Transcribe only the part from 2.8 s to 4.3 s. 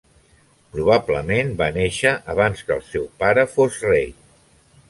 seu pare fos rei.